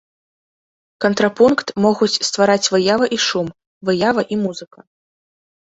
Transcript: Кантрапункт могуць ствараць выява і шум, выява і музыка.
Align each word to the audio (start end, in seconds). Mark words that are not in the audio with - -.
Кантрапункт 1.05 1.67
могуць 1.85 2.21
ствараць 2.31 2.69
выява 2.77 3.05
і 3.19 3.21
шум, 3.29 3.47
выява 3.93 4.21
і 4.35 4.43
музыка. 4.43 4.79